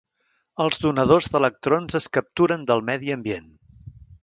[0.63, 3.49] Els donadors d'electrons es capturen del medi ambient.